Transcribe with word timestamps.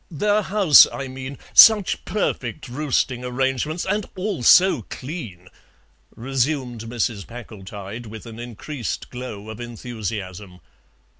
"Their 0.09 0.41
house, 0.41 0.87
I 0.91 1.07
mean; 1.07 1.37
such 1.53 2.05
perfect 2.05 2.67
roosting 2.67 3.23
arrangements, 3.23 3.85
and 3.85 4.07
all 4.15 4.41
so 4.41 4.81
clean," 4.89 5.47
resumed 6.15 6.85
Mrs. 6.85 7.27
Packletide, 7.27 8.07
with 8.07 8.25
an 8.25 8.39
increased 8.39 9.11
glow 9.11 9.47
of 9.51 9.59
enthusiasm. 9.59 10.59